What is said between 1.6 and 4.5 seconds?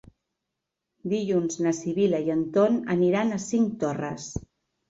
na Sibil·la i en Ton aniran a Cinctorres.